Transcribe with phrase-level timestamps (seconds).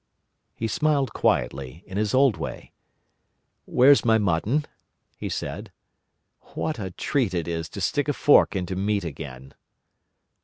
[0.55, 2.71] He smiled quietly, in his old way.
[3.65, 4.65] "Where's my mutton?"
[5.15, 5.71] he said.
[6.55, 9.53] "What a treat it is to stick a fork into meat again!"